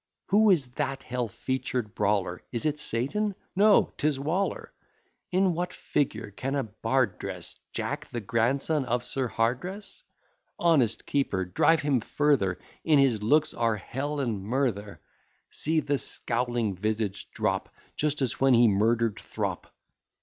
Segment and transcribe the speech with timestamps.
[0.29, 2.41] Who is that hell featured brawler?
[2.51, 3.35] Is it Satan?
[3.55, 4.73] No; 'tis Waller.
[5.31, 10.01] In what figure can a bard dress Jack the grandson of Sir Hardress?
[10.57, 14.99] Honest keeper, drive him further, In his looks are Hell and murther;
[15.51, 19.67] See the scowling visage drop, Just as when he murder'd Throp.